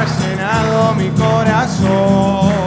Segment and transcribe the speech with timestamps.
[0.00, 2.59] has llenado mi corazón.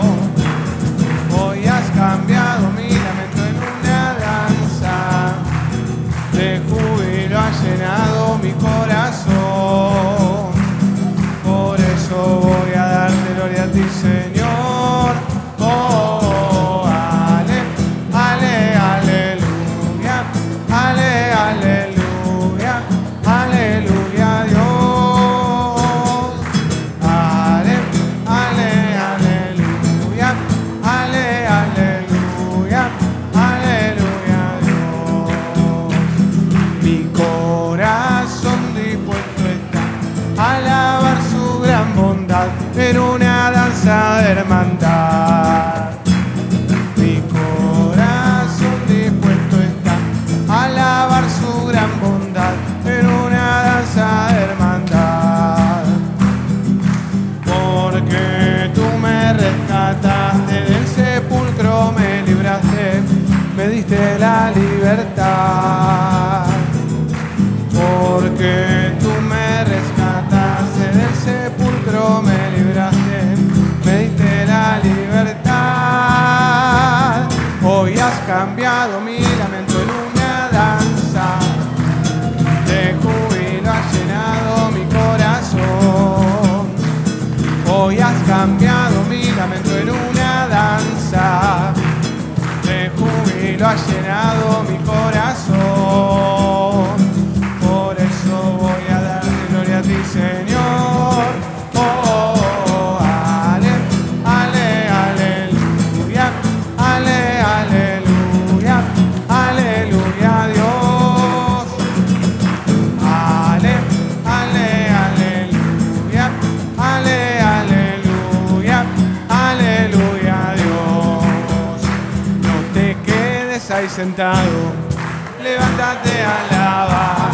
[125.41, 127.31] Levántate a alabar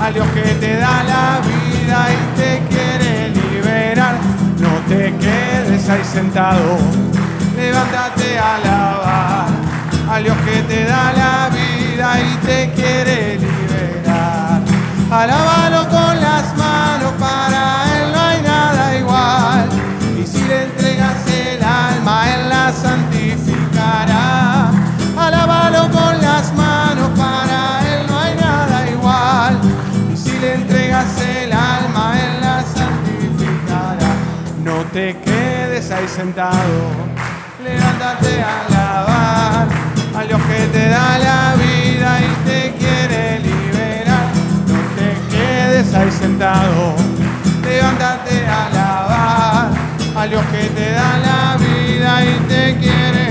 [0.00, 4.14] a Dios que te da la vida y te quiere liberar.
[4.58, 6.78] No te quedes ahí sentado,
[7.54, 9.48] levántate a alabar
[10.10, 14.62] a Dios que te da la vida y te quiere liberar.
[15.10, 15.97] Alábalo con
[34.98, 36.80] te quedes ahí sentado,
[37.62, 39.68] levántate a alabar
[40.18, 44.28] a Dios que te da la vida y te quiere liberar.
[44.66, 46.96] No te quedes ahí sentado,
[47.62, 49.68] levántate a alabar
[50.16, 53.27] a Dios que te da la vida y te quiere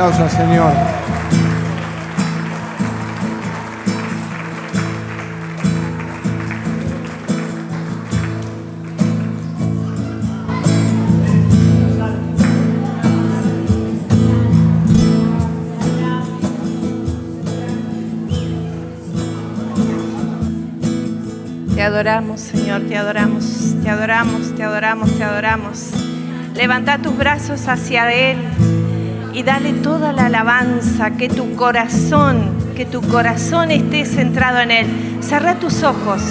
[0.00, 0.72] aplauso Señor.
[21.74, 25.90] Te adoramos, Señor, te adoramos, te adoramos, te adoramos, te adoramos.
[26.54, 28.36] Levanta tus brazos hacia Él
[29.32, 34.86] y dale toda la alabanza, que tu corazón, que tu corazón esté centrado en Él.
[35.20, 36.22] Cerra tus ojos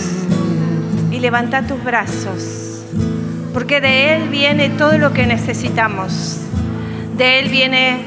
[1.11, 2.83] y levanta tus brazos,
[3.53, 6.41] porque de Él viene todo lo que necesitamos.
[7.17, 8.03] De Él viene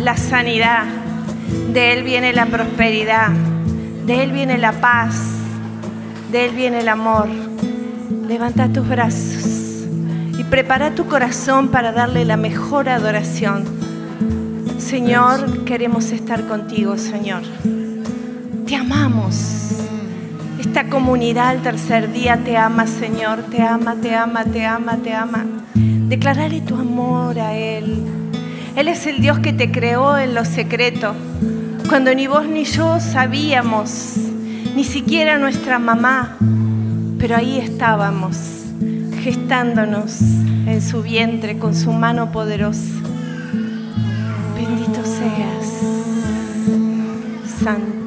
[0.00, 0.84] la sanidad,
[1.72, 3.30] de Él viene la prosperidad,
[4.06, 5.14] de Él viene la paz,
[6.30, 7.28] de Él viene el amor.
[8.28, 9.86] Levanta tus brazos
[10.38, 13.79] y prepara tu corazón para darle la mejor adoración.
[14.80, 17.42] Señor, queremos estar contigo, Señor.
[18.66, 19.72] Te amamos.
[20.58, 23.42] Esta comunidad al tercer día te ama, Señor.
[23.50, 25.44] Te ama, te ama, te ama, te ama.
[25.74, 28.04] Declarale tu amor a Él.
[28.74, 31.14] Él es el Dios que te creó en lo secreto,
[31.88, 34.14] cuando ni vos ni yo sabíamos,
[34.74, 36.36] ni siquiera nuestra mamá,
[37.18, 38.36] pero ahí estábamos,
[39.22, 43.09] gestándonos en su vientre con su mano poderosa.
[47.62, 48.00] Santo.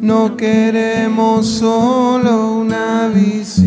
[0.00, 3.65] No queremos solo una visita.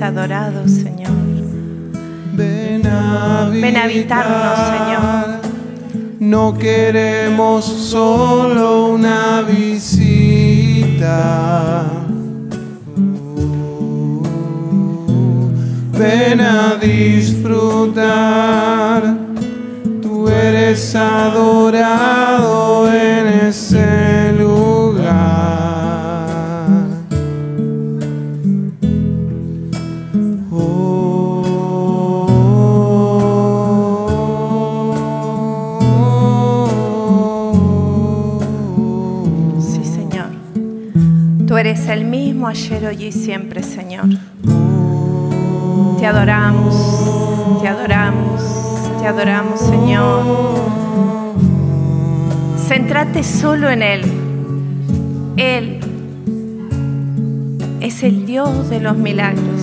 [0.00, 1.12] Adorado, Señor.
[2.32, 5.40] Ven a, Ven a habitarnos, Señor.
[6.20, 10.24] No queremos solo una visita.
[15.98, 18.04] Ven a disfrutar.
[20.02, 23.43] Tú eres adorado en ese
[42.54, 44.06] hoy y siempre, Señor.
[45.98, 48.42] Te adoramos, te adoramos,
[49.00, 50.22] te adoramos, Señor.
[52.68, 54.02] Céntrate solo en Él.
[55.36, 55.80] Él
[57.80, 59.60] es el Dios de los milagros,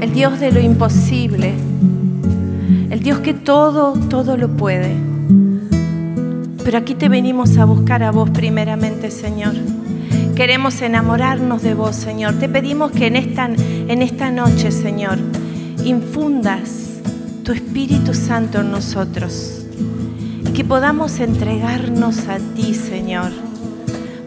[0.00, 1.54] el Dios de lo imposible,
[2.90, 4.96] el Dios que todo, todo lo puede.
[6.64, 9.54] Pero aquí te venimos a buscar a vos primeramente, Señor.
[10.36, 12.34] Queremos enamorarnos de vos, Señor.
[12.34, 15.16] Te pedimos que en esta, en esta noche, Señor,
[15.82, 17.00] infundas
[17.42, 19.64] tu Espíritu Santo en nosotros
[20.46, 23.32] y que podamos entregarnos a ti, Señor.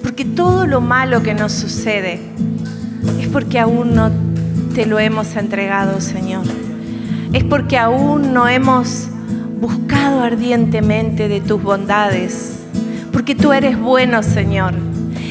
[0.01, 2.19] Porque todo lo malo que nos sucede
[3.21, 4.09] es porque aún no
[4.73, 6.45] te lo hemos entregado, Señor.
[7.33, 9.09] Es porque aún no hemos
[9.61, 12.61] buscado ardientemente de tus bondades.
[13.13, 14.88] Porque tú eres bueno, Señor.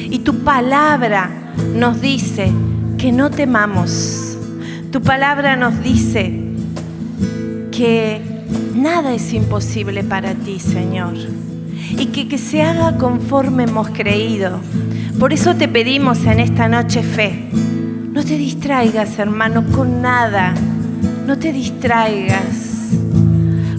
[0.09, 1.29] Y tu palabra
[1.75, 2.51] nos dice
[2.97, 4.37] que no temamos.
[4.91, 6.33] Tu palabra nos dice
[7.71, 8.19] que
[8.73, 11.13] nada es imposible para ti, Señor.
[11.91, 14.59] Y que, que se haga conforme hemos creído.
[15.19, 17.49] Por eso te pedimos en esta noche fe.
[18.11, 20.55] No te distraigas, hermano, con nada.
[21.27, 22.89] No te distraigas.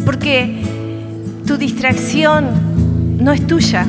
[0.05, 0.63] Porque
[1.45, 3.85] tu distracción no es tuya.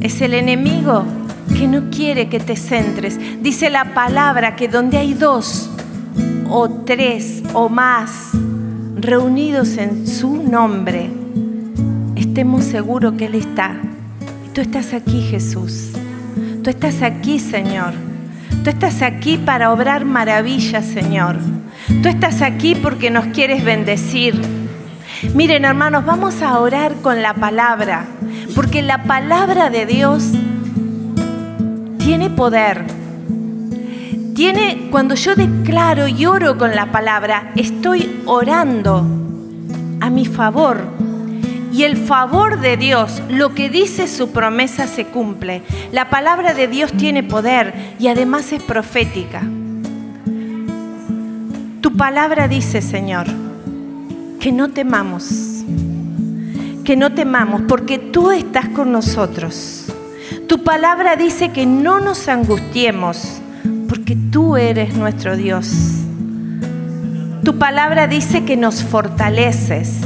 [0.00, 1.04] Es el enemigo
[1.48, 3.18] que no quiere que te centres.
[3.42, 5.70] Dice la palabra que donde hay dos
[6.48, 8.30] o tres o más
[8.96, 11.10] reunidos en su nombre,
[12.16, 13.76] estemos seguros que Él está.
[14.52, 15.90] Tú estás aquí, Jesús.
[16.62, 17.92] Tú estás aquí, Señor.
[18.62, 21.36] Tú estás aquí para obrar maravillas, Señor.
[22.02, 24.40] Tú estás aquí porque nos quieres bendecir.
[25.34, 28.06] Miren, hermanos, vamos a orar con la palabra,
[28.54, 30.32] porque la palabra de Dios
[32.04, 32.84] tiene poder.
[34.34, 39.06] Tiene, cuando yo declaro y oro con la palabra, estoy orando
[40.00, 40.82] a mi favor.
[41.72, 45.62] Y el favor de Dios, lo que dice su promesa se cumple.
[45.92, 49.40] La palabra de Dios tiene poder y además es profética.
[51.80, 53.28] Tu palabra dice, Señor,
[54.40, 55.64] que no temamos,
[56.84, 59.83] que no temamos, porque tú estás con nosotros.
[60.54, 63.42] Tu palabra dice que no nos angustiemos,
[63.88, 65.68] porque tú eres nuestro Dios.
[67.44, 69.98] Tu palabra dice que nos fortaleces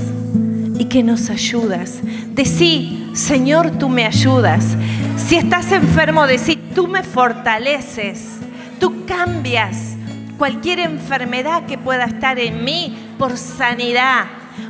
[0.79, 2.01] y que nos ayudas.
[2.29, 4.75] Decí, Señor, tú me ayudas.
[5.19, 8.39] Si estás enfermo, decí, tú me fortaleces.
[8.81, 9.97] Tú cambias
[10.39, 14.25] cualquier enfermedad que pueda estar en mí por sanidad.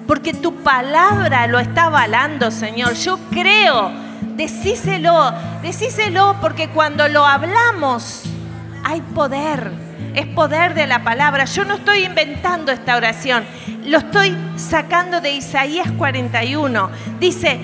[0.08, 2.94] Porque tu palabra lo está avalando, Señor.
[2.94, 4.07] Yo creo.
[4.38, 8.22] Decíselo, decíselo porque cuando lo hablamos
[8.84, 9.72] hay poder.
[10.14, 11.44] Es poder de la palabra.
[11.44, 13.44] Yo no estoy inventando esta oración.
[13.84, 16.88] Lo estoy sacando de Isaías 41.
[17.18, 17.58] Dice,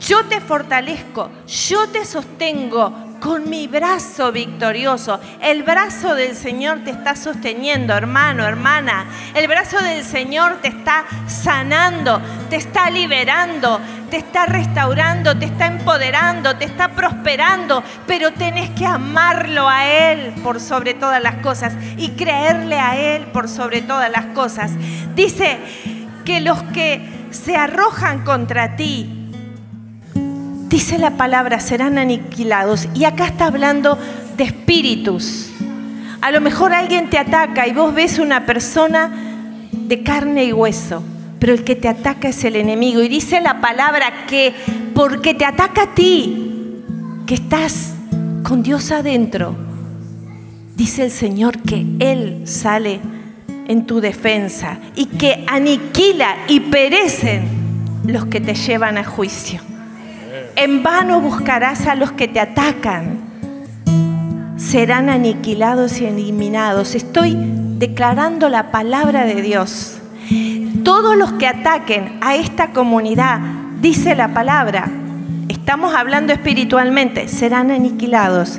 [0.00, 5.20] yo te fortalezco, yo te sostengo con mi brazo victorioso.
[5.40, 9.06] El brazo del Señor te está sosteniendo, hermano, hermana.
[9.34, 15.66] El brazo del Señor te está sanando, te está liberando, te está restaurando, te está
[15.66, 17.82] empoderando, te está prosperando.
[18.06, 23.26] Pero tenés que amarlo a Él por sobre todas las cosas y creerle a Él
[23.26, 24.72] por sobre todas las cosas.
[25.14, 25.58] Dice
[26.24, 29.17] que los que se arrojan contra ti,
[30.68, 32.88] dice la palabra, serán aniquilados.
[32.94, 33.98] Y acá está hablando
[34.36, 35.50] de espíritus.
[36.20, 39.10] A lo mejor alguien te ataca y vos ves una persona
[39.72, 41.02] de carne y hueso,
[41.38, 43.02] pero el que te ataca es el enemigo.
[43.02, 44.52] Y dice la palabra que
[44.94, 46.82] porque te ataca a ti,
[47.26, 47.94] que estás
[48.42, 49.56] con Dios adentro,
[50.76, 53.00] dice el Señor que Él sale
[53.68, 57.48] en tu defensa y que aniquila y perecen
[58.06, 59.60] los que te llevan a juicio.
[60.60, 63.20] En vano buscarás a los que te atacan.
[64.56, 66.96] Serán aniquilados y eliminados.
[66.96, 67.36] Estoy
[67.78, 70.00] declarando la palabra de Dios.
[70.82, 73.38] Todos los que ataquen a esta comunidad,
[73.80, 74.90] dice la palabra,
[75.48, 78.58] estamos hablando espiritualmente, serán aniquilados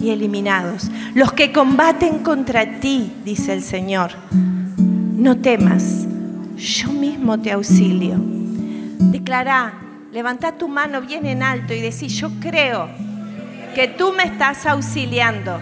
[0.00, 0.88] y eliminados.
[1.14, 6.06] Los que combaten contra ti, dice el Señor, no temas,
[6.56, 8.20] yo mismo te auxilio.
[9.00, 12.88] Declara Levanta tu mano bien en alto y decís, yo creo
[13.76, 15.60] que tú me estás auxiliando,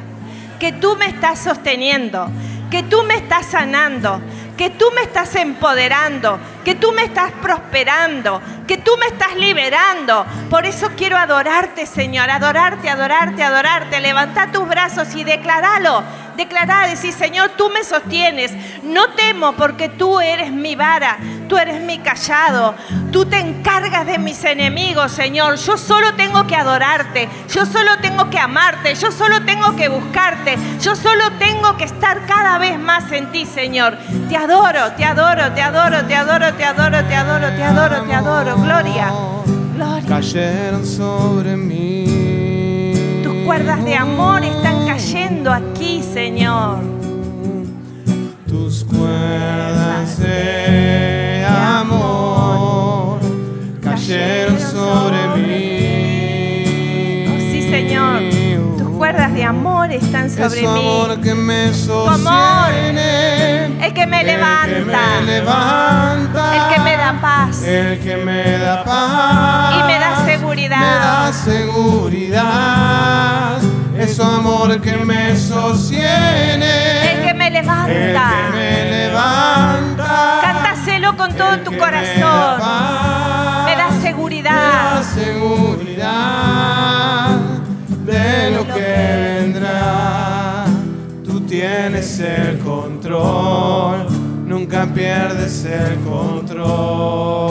[0.58, 2.30] que tú me estás sosteniendo,
[2.70, 4.22] que tú me estás sanando,
[4.56, 10.24] que tú me estás empoderando, que tú me estás prosperando, que tú me estás liberando.
[10.48, 14.00] Por eso quiero adorarte, Señor, adorarte, adorarte, adorarte.
[14.00, 16.02] Levanta tus brazos y declaralo
[16.38, 18.52] declarar, decir, Señor, tú me sostienes.
[18.82, 21.18] No temo porque tú eres mi vara,
[21.48, 22.74] tú eres mi callado.
[23.12, 25.56] Tú te encargas de mis enemigos, Señor.
[25.56, 30.56] Yo solo tengo que adorarte, yo solo tengo que amarte, yo solo tengo que buscarte,
[30.80, 33.98] yo solo tengo que estar cada vez más en ti, Señor.
[34.28, 38.14] Te adoro, te adoro, te adoro, te adoro, te adoro, te adoro, te adoro, te
[38.14, 38.56] adoro.
[38.58, 39.12] Gloria.
[39.74, 40.08] Gloria.
[40.08, 43.22] Cayeron sobre mí.
[43.24, 46.78] Tus cuerdas de amor están cayendo aquí, Señor.
[48.48, 53.20] Tus cuerdas de amor
[53.80, 57.26] cayeron sobre mí.
[57.28, 58.22] Oh, sí, Señor.
[58.76, 60.66] Tus cuerdas de amor están sobre es mí.
[60.66, 63.66] amor que me Tu amor, sostiene.
[63.86, 66.56] el que me El que levanta, me levanta.
[66.56, 69.74] el que me da paz El que me da paz.
[69.78, 70.24] y me da
[70.80, 72.88] Me da seguridad.
[73.98, 74.10] Seguridad.
[74.10, 77.12] Es su amor que me sostiene.
[77.12, 78.30] El que me El que levanta.
[78.52, 80.38] me levanta.
[80.42, 82.60] Cántaselo con todo tu que me da corazón.
[82.60, 83.64] paz.
[83.64, 85.02] Me da Me da seguridad.
[85.02, 86.08] seguridad
[88.06, 90.64] de lo que vendrá.
[91.24, 94.06] Tú tienes el control,
[94.46, 97.47] nunca pierdes el control.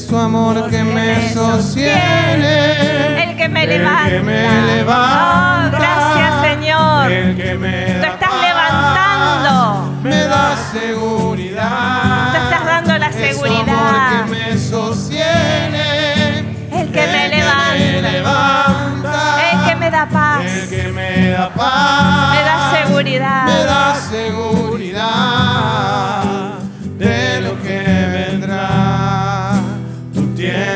[0.00, 3.22] Es tu amor que Porque me me sostiene.
[3.24, 4.08] El que me El levanta.
[4.08, 5.66] que me levanta.
[5.66, 7.12] Oh, gracias, Señor.
[7.12, 9.92] El que me Tú estás paz, levantando.
[10.02, 12.32] Me da seguridad.
[12.32, 13.68] Tú estás dando la Es tu seguridad.
[13.68, 16.38] amor que me sostiene.
[16.72, 18.00] El que me me levanta.
[18.00, 19.50] levanta.
[19.52, 20.44] El que me da paz.
[20.46, 22.30] El que me da paz.
[22.34, 23.44] Me da seguridad.
[23.44, 25.60] Me da seguridad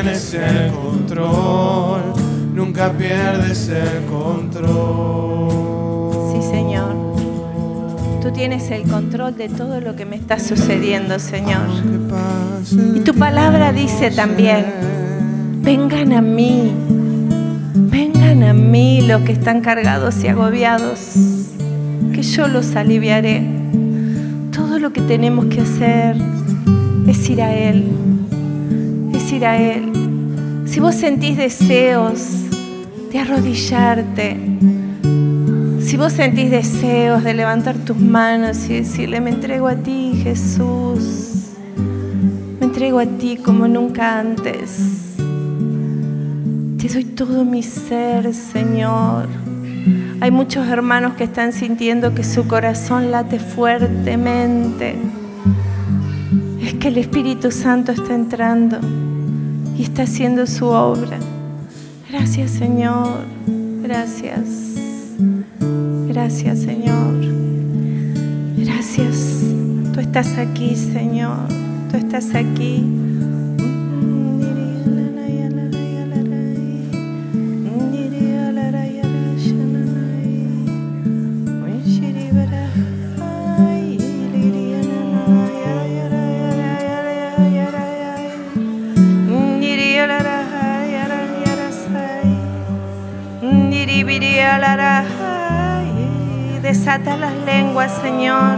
[0.05, 2.01] tienes el control,
[2.53, 5.51] nunca pierdes el control.
[6.31, 6.93] Sí, Señor.
[8.21, 11.65] Tú tienes el control de todo lo que me está sucediendo, Señor.
[12.95, 14.65] Y tu palabra dice también,
[15.63, 16.71] vengan a mí,
[17.73, 21.13] vengan a mí los que están cargados y agobiados,
[22.13, 23.43] que yo los aliviaré.
[24.51, 26.15] Todo lo que tenemos que hacer
[27.07, 28.04] es ir a Él,
[29.43, 29.91] a Él.
[30.65, 32.49] Si vos sentís deseos
[33.11, 34.37] de arrodillarte,
[35.81, 41.53] si vos sentís deseos de levantar tus manos y decirle, me entrego a ti, Jesús,
[42.59, 45.15] me entrego a ti como nunca antes.
[46.77, 49.27] Te doy todo mi ser, Señor.
[50.21, 54.95] Hay muchos hermanos que están sintiendo que su corazón late fuertemente.
[56.61, 58.79] Es que el Espíritu Santo está entrando
[59.77, 61.17] y está haciendo su obra.
[62.09, 63.25] Gracias, Señor.
[63.81, 64.45] Gracias.
[66.07, 67.13] Gracias, Señor.
[68.57, 69.41] Gracias.
[69.93, 71.47] Tú estás aquí, Señor.
[71.91, 72.83] Tú estás aquí.
[97.05, 98.57] Las lenguas, Señor,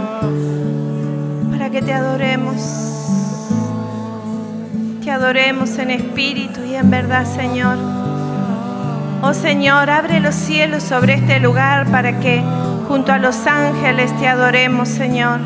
[1.51, 2.55] para que te adoremos.
[5.03, 7.77] Te adoremos en espíritu y en verdad, Señor.
[9.21, 12.41] Oh Señor, abre los cielos sobre este lugar para que
[12.87, 15.39] junto a los ángeles te adoremos, Señor.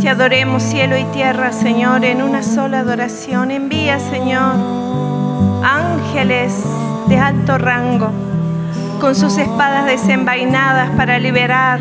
[0.00, 3.50] Te adoremos cielo y tierra, Señor, en una sola adoración.
[3.50, 4.54] Envía, Señor,
[5.64, 6.52] ángeles
[7.08, 8.10] de alto rango,
[9.00, 11.80] con sus espadas desenvainadas para liberar,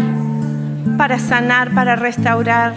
[0.97, 2.73] para sanar, para restaurar,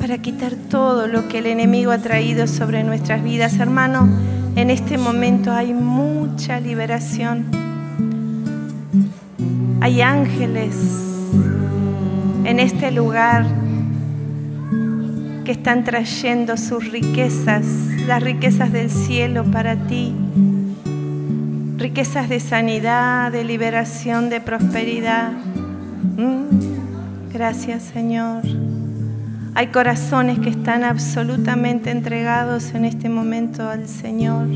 [0.00, 3.58] para quitar todo lo que el enemigo ha traído sobre nuestras vidas.
[3.58, 4.08] Hermano,
[4.56, 7.46] en este momento hay mucha liberación.
[9.80, 10.76] Hay ángeles
[12.44, 13.46] en este lugar
[15.44, 17.64] que están trayendo sus riquezas,
[18.06, 20.14] las riquezas del cielo para ti.
[21.78, 25.32] Riquezas de sanidad, de liberación, de prosperidad.
[26.16, 26.81] Mm,
[27.32, 28.42] gracias Señor.
[29.54, 34.46] Hay corazones que están absolutamente entregados en este momento al Señor.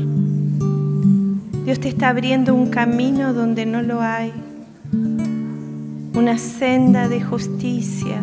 [1.65, 4.33] Dios te está abriendo un camino donde no lo hay.
[6.13, 8.21] Una senda de justicia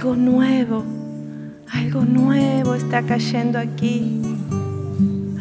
[0.00, 0.82] algo nuevo,
[1.70, 4.22] algo nuevo está cayendo aquí.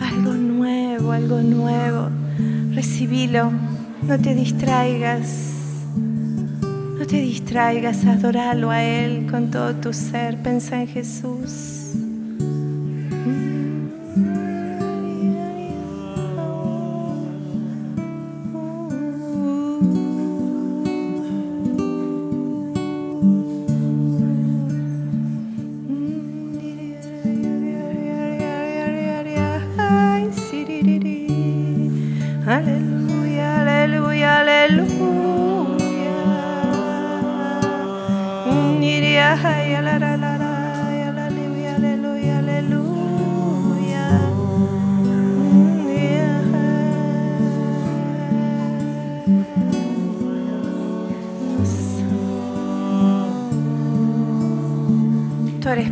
[0.02, 2.10] Algo nuevo, algo nuevo.
[2.74, 3.54] Recibilo,
[4.06, 5.49] no te distraigas.
[7.00, 10.36] No te distraigas, adoralo a Él con todo tu ser.
[10.44, 11.80] Pensa en Jesús.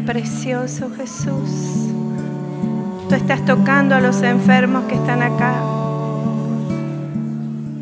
[0.08, 1.92] Precioso Jesús.
[3.10, 5.54] Tú estás tocando a los enfermos que están acá.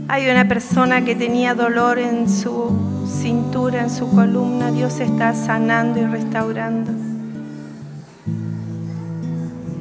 [0.08, 2.85] Hay una persona que tenía dolor en su
[3.26, 4.70] cintura, en su columna.
[4.70, 6.92] Dios está sanando y restaurando.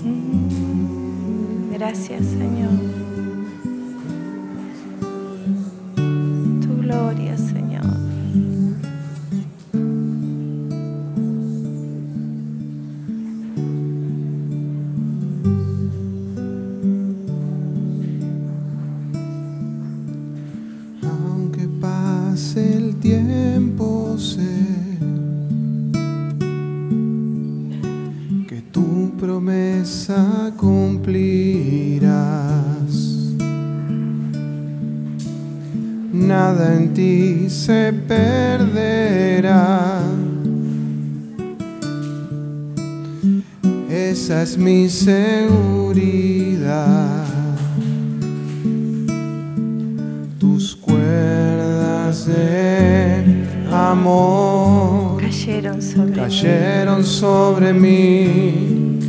[0.02, 1.74] Mm.
[1.74, 2.93] Gracias Señor.
[44.94, 46.44] Seguridad.
[50.38, 53.24] Tus cuerdas de
[53.72, 59.00] amor cayeron sobre, cayeron sobre mí.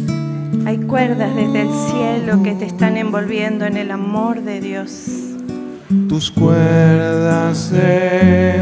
[0.65, 5.35] Hay cuerdas desde el cielo que te están envolviendo en el amor de Dios
[6.10, 8.60] tus cuerdas de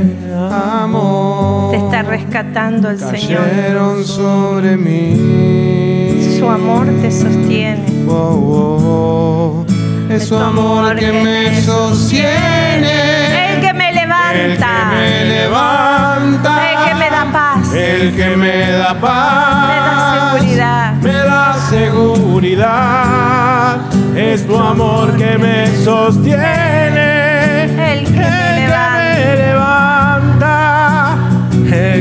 [0.51, 1.71] amor.
[1.71, 4.03] Te está rescatando el Señor.
[4.03, 6.35] Sobre mí.
[6.37, 7.83] Su amor te sostiene.
[8.07, 9.65] Oh, oh, oh.
[10.09, 13.55] Es su amor que me sostiene.
[13.55, 14.33] El que me levanta.
[14.33, 14.65] El que
[14.95, 16.71] me levanta.
[16.71, 17.73] El que me da paz.
[17.73, 19.67] El que me da paz.
[19.67, 20.93] Me da seguridad.
[21.01, 23.77] Me da seguridad.
[24.15, 27.22] Es tu amor que me sostiene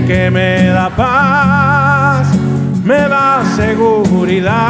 [0.07, 2.29] que me da paz,
[2.85, 4.63] me da seguridad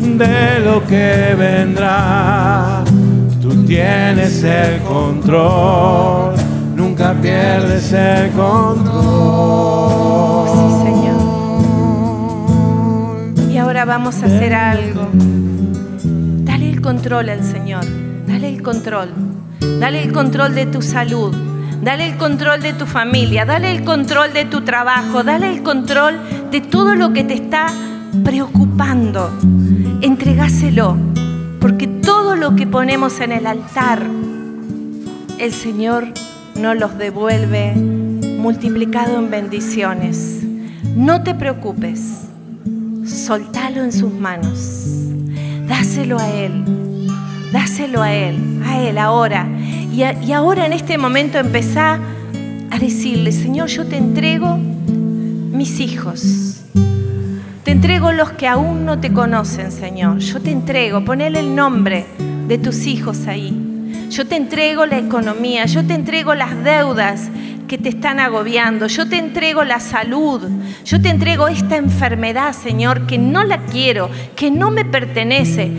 [0.00, 2.84] de lo que vendrá.
[3.40, 6.34] Tú tienes el control,
[6.74, 8.88] nunca pierdes el control.
[10.48, 11.20] Sí, Señor.
[13.50, 15.08] Y ahora vamos a hacer algo.
[16.44, 17.84] Dale el control al Señor.
[18.26, 19.10] Dale el control.
[19.80, 21.53] Dale el control de tu salud.
[21.84, 23.44] Dale el control de tu familia.
[23.44, 25.22] Dale el control de tu trabajo.
[25.22, 26.18] Dale el control
[26.50, 27.66] de todo lo que te está
[28.24, 29.30] preocupando.
[30.00, 30.96] Entregáselo.
[31.60, 34.02] Porque todo lo que ponemos en el altar
[35.38, 36.06] el Señor
[36.58, 40.42] nos los devuelve multiplicado en bendiciones.
[40.96, 42.28] No te preocupes,
[43.06, 44.86] soltalo en sus manos,
[45.66, 46.64] dáselo a Él,
[47.52, 49.46] dáselo a Él, a Él ahora.
[49.94, 52.00] Y, ahora en este momento empezá
[52.68, 56.64] a decirle, Señor, yo te entrego mis hijos.
[57.62, 60.18] Te entrego los que aún no te conocen, Señor.
[60.18, 62.06] Yo te entrego, ponele el nombre
[62.48, 63.56] de tus hijos ahí.
[64.10, 67.30] Yo te entrego la economía, yo te entrego las deudas
[67.68, 70.42] que te están agobiando, yo te entrego la salud,
[70.84, 75.70] yo te entrego esta enfermedad, Señor, que no la quiero, que no me pertenece.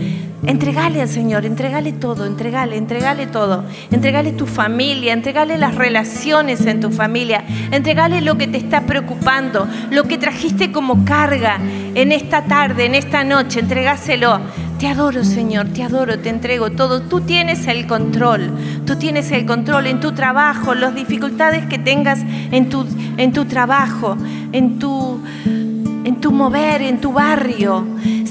[0.44, 3.64] Entregale al Señor, entregale todo, entregale, entregale todo.
[3.90, 9.66] Entregale tu familia, entregale las relaciones en tu familia, entregale lo que te está preocupando,
[9.90, 11.58] lo que trajiste como carga
[11.94, 14.40] en esta tarde, en esta noche, entregáselo.
[14.78, 17.00] Te adoro, Señor, te adoro, te entrego todo.
[17.00, 18.52] Tú tienes el control,
[18.84, 22.20] tú tienes el control en tu trabajo, las dificultades que tengas
[22.52, 24.18] en tu, en tu trabajo,
[24.52, 27.86] en tu, en tu mover, en tu barrio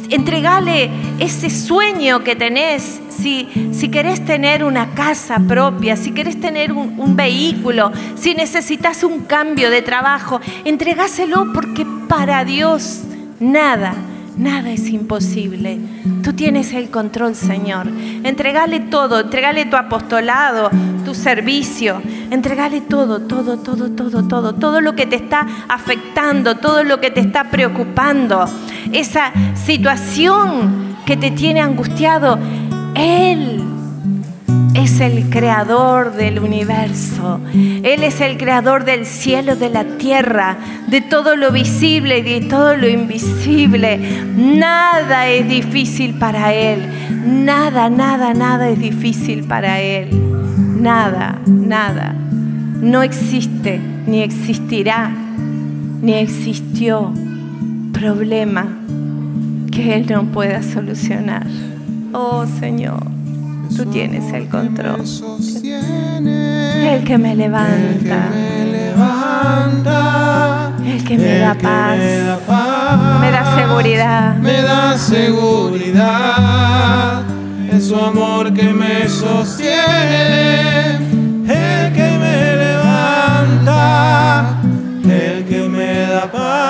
[0.10, 0.90] entregale
[1.20, 3.02] ese sueño que tenés.
[3.10, 9.04] Si, si querés tener una casa propia, si querés tener un, un vehículo, si necesitas
[9.04, 13.04] un cambio de trabajo, entregáselo porque para Dios
[13.40, 13.96] nada,
[14.38, 15.80] nada es imposible.
[16.24, 17.88] Tú tienes el control, Señor.
[18.24, 20.70] Entregale todo, entregale tu apostolado,
[21.04, 26.84] tu servicio, entregale todo, todo, todo, todo, todo, todo lo que te está afectando, todo
[26.84, 28.46] lo que te está preocupando
[28.92, 32.40] esa situación que te tiene angustiado,
[32.96, 33.62] Él
[34.76, 37.40] es el creador del universo.
[37.54, 40.58] Él es el creador del cielo, de la tierra,
[40.88, 43.98] de todo lo visible y de todo lo invisible.
[44.36, 46.82] Nada es difícil para Él.
[47.26, 50.10] Nada, nada, nada es difícil para Él.
[50.82, 52.14] Nada, nada.
[52.82, 55.10] No existe, ni existirá,
[56.02, 57.14] ni existió
[57.94, 58.68] problema
[59.72, 61.48] que Él no pueda solucionar.
[62.14, 63.04] Oh Señor,
[63.76, 65.02] tú tienes el control.
[66.84, 68.30] El que me levanta.
[70.86, 71.98] El que me da paz.
[73.20, 74.36] Me da seguridad.
[74.38, 76.44] Me da seguridad.
[77.72, 79.76] Es su amor que me sostiene.
[81.48, 83.82] El que me levanta.
[85.04, 86.66] El que me da paz.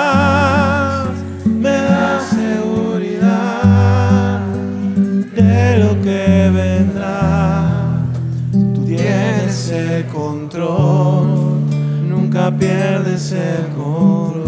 [12.08, 14.46] Nunca pierdes el control.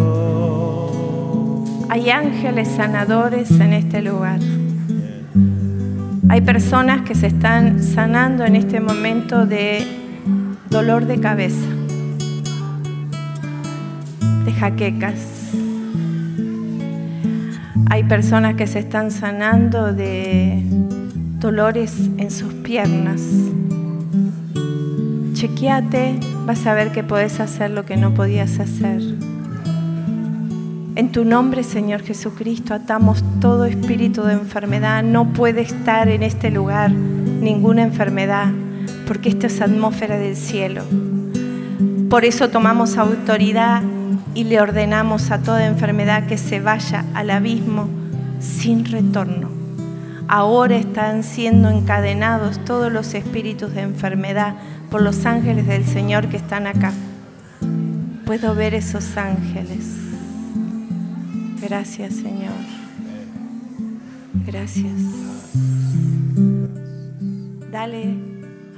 [1.89, 4.39] Hay ángeles sanadores en este lugar.
[6.29, 9.85] Hay personas que se están sanando en este momento de
[10.69, 11.67] dolor de cabeza,
[14.45, 15.53] de jaquecas.
[17.89, 20.61] Hay personas que se están sanando de
[21.39, 23.21] dolores en sus piernas
[25.37, 29.01] chequeate, vas a ver que podés hacer lo que no podías hacer.
[30.95, 35.03] En tu nombre, Señor Jesucristo, atamos todo espíritu de enfermedad.
[35.03, 38.47] No puede estar en este lugar ninguna enfermedad,
[39.05, 40.81] porque esta es atmósfera del cielo.
[42.09, 43.83] Por eso tomamos autoridad
[44.33, 47.87] y le ordenamos a toda enfermedad que se vaya al abismo
[48.39, 49.51] sin retorno.
[50.29, 54.55] Ahora están siendo encadenados todos los espíritus de enfermedad
[54.89, 56.93] por los ángeles del Señor que están acá.
[58.25, 59.85] Puedo ver esos ángeles.
[61.61, 62.53] Gracias, Señor.
[64.45, 64.93] Gracias.
[67.71, 68.27] Dale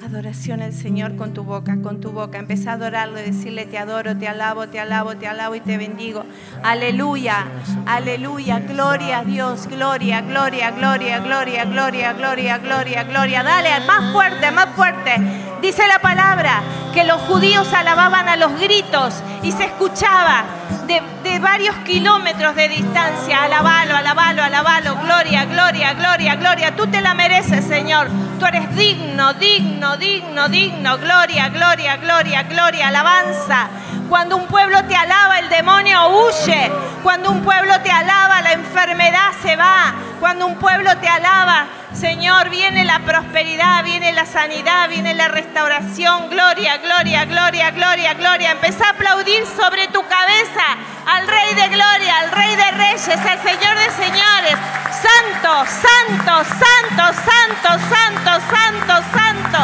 [0.05, 2.39] adoración al Señor con tu boca, con tu boca.
[2.39, 5.77] Empieza a adorarlo y decirle, te adoro, te alabo, te alabo, te alabo y te
[5.77, 6.23] bendigo.
[6.63, 7.45] Aleluya,
[7.85, 13.43] aleluya, gloria a Dios, gloria, gloria, gloria, gloria, gloria, gloria, gloria, gloria.
[13.43, 15.15] Dale, más fuerte, más fuerte.
[15.61, 16.61] Dice la palabra
[16.93, 20.45] que los judíos alababan a los gritos y se escuchaba
[20.87, 23.43] de, de, varios kilómetros de distancia.
[23.43, 24.95] Alabalo, alabalo, alabalo.
[25.03, 26.75] Gloria, gloria, gloria, gloria.
[26.75, 28.07] Tú te la mereces, Señor.
[28.39, 30.97] Tú eres digno, digno, digno, digno.
[30.97, 32.87] Gloria, gloria, gloria, gloria.
[32.87, 33.67] Alabanza.
[34.07, 36.71] Cuando un pueblo te alaba, el demonio huye.
[37.03, 39.93] Cuando un pueblo te alaba, la enfermedad se va.
[40.19, 46.29] Cuando un pueblo te alaba, Señor, viene la prosperidad, viene la sanidad, viene la restauración.
[46.29, 48.51] Gloria, gloria, gloria, gloria, gloria.
[48.51, 50.65] Empezá a aplaudir sobre tu cabeza
[51.07, 54.55] al Rey de Gloria, al Rey de Reyes, al Señor de Señores.
[54.91, 59.57] Santo, santo, santo, santo, santo, santo, santo.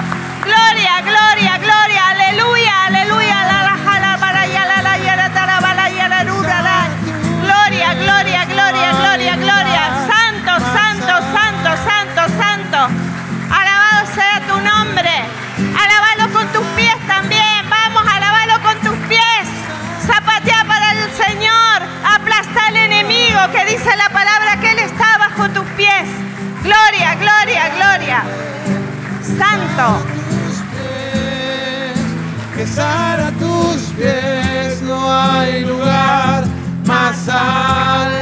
[0.44, 2.10] Gloria, gloria, gloria.
[2.10, 3.26] Aleluya, aleluya.
[7.42, 9.05] Gloria, gloria, gloria, gloria.
[23.52, 26.08] que dice la palabra que Él está bajo tus pies.
[26.64, 28.24] Gloria, gloria, gloria.
[29.22, 30.06] Santo.
[32.56, 36.46] Besar a tus pies no hay lugar
[36.86, 38.15] más alto.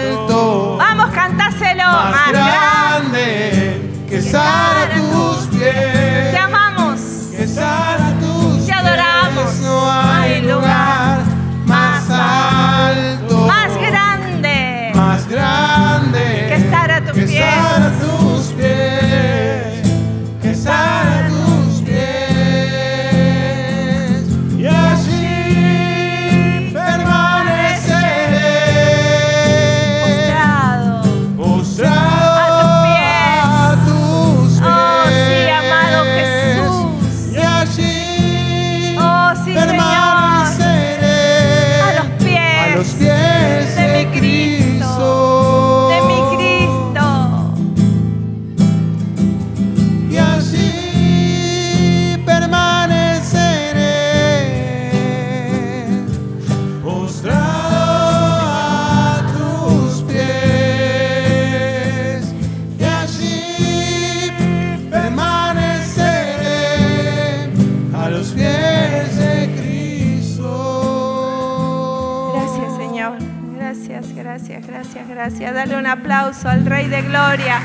[75.94, 77.62] aplauso al Rey de Gloria.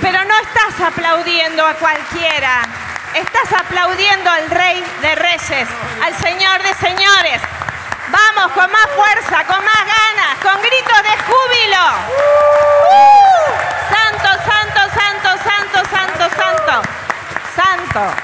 [0.00, 2.62] Pero no estás aplaudiendo a cualquiera.
[3.14, 5.68] Estás aplaudiendo al Rey de Reyes,
[6.02, 7.40] al Señor de Señores.
[8.08, 11.84] Vamos con más fuerza, con más ganas, con gritos de júbilo.
[12.90, 13.52] Uh,
[13.94, 16.82] santo, santo, santo, santo, santo, santo.
[17.54, 18.21] Santo.